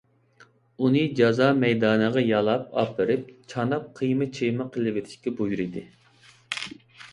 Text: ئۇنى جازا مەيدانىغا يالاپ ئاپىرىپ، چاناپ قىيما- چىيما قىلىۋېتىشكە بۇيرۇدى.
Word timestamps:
ئۇنى 0.85 1.03
جازا 1.19 1.49
مەيدانىغا 1.63 2.23
يالاپ 2.29 2.73
ئاپىرىپ، 2.83 3.29
چاناپ 3.55 3.87
قىيما- 4.01 4.31
چىيما 4.41 4.69
قىلىۋېتىشكە 4.75 5.37
بۇيرۇدى. 5.43 5.89